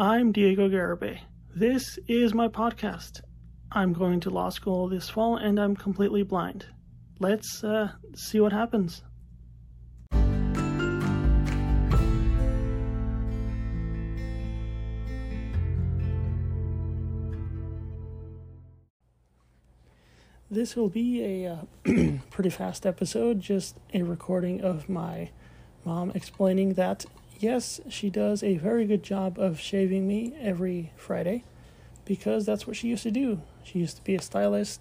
[0.00, 1.18] I'm Diego Garibay.
[1.56, 3.20] This is my podcast.
[3.72, 6.66] I'm going to law school this fall and I'm completely blind.
[7.18, 9.02] Let's uh, see what happens.
[20.48, 21.62] This will be a uh,
[22.30, 25.30] pretty fast episode, just a recording of my
[25.84, 27.04] mom explaining that
[27.38, 31.44] yes, she does a very good job of shaving me every Friday
[32.04, 33.40] because that's what she used to do.
[33.62, 34.80] She used to be a stylist,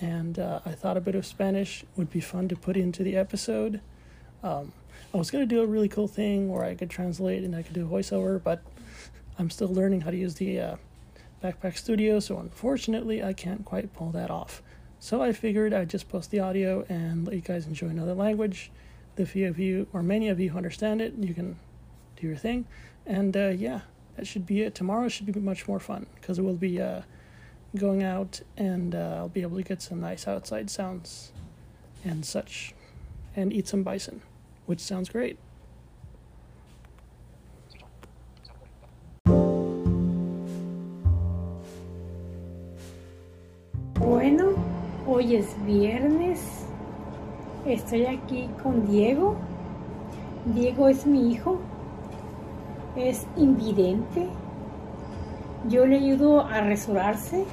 [0.00, 3.16] and uh, I thought a bit of Spanish would be fun to put into the
[3.16, 3.80] episode.
[4.42, 4.72] Um,
[5.12, 7.62] I was going to do a really cool thing where I could translate and I
[7.62, 8.62] could do a voiceover, but
[9.38, 10.76] I'm still learning how to use the uh,
[11.42, 14.62] Backpack Studio, so unfortunately, I can't quite pull that off.
[14.98, 18.70] So I figured I'd just post the audio and let you guys enjoy another language.
[19.16, 21.56] The few of you, or many of you who understand it, you can
[22.22, 22.64] do your thing.
[23.04, 23.80] And uh, yeah,
[24.16, 24.74] that should be it.
[24.74, 27.02] Tomorrow should be much more fun because we'll be uh,
[27.76, 31.32] going out and uh, I'll be able to get some nice outside sounds
[32.04, 32.74] and such
[33.34, 34.22] and eat some bison,
[34.66, 35.38] which sounds great.
[43.94, 44.54] Bueno,
[45.06, 46.66] hoy es viernes.
[47.64, 49.36] Estoy aquí con Diego.
[50.44, 51.60] Diego es mi hijo.
[52.96, 54.28] Es invidente.
[55.68, 57.44] Yo le ayudo a resurarse.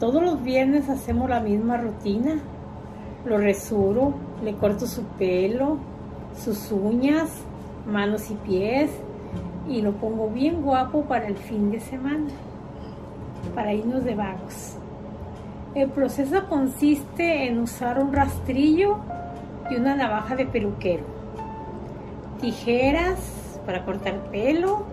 [0.00, 2.38] Todos los viernes hacemos la misma rutina.
[3.24, 5.78] Lo resuro, le corto su pelo,
[6.36, 7.30] sus uñas,
[7.86, 8.90] manos y pies
[9.68, 12.28] y lo pongo bien guapo para el fin de semana,
[13.54, 14.76] para irnos de vagos.
[15.74, 18.98] El proceso consiste en usar un rastrillo
[19.70, 21.04] y una navaja de peluquero,
[22.40, 24.84] tijeras para cortar pelo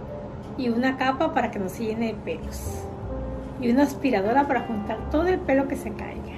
[0.58, 2.84] y una capa para que no se llene de pelos
[3.62, 6.34] y una aspiradora para juntar todo el pelo que se caiga.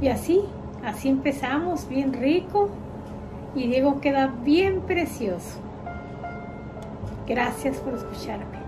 [0.00, 0.40] Y así,
[0.84, 2.68] así empezamos bien rico
[3.54, 5.60] y Diego queda bien precioso.
[7.26, 8.65] Gracias por escucharme.